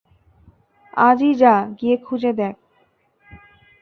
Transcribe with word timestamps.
আজই 0.99 1.31
যা 1.33 1.53
গিয়ে 1.79 1.95
খুঁজে 1.97 2.31
দেখ। 2.33 2.55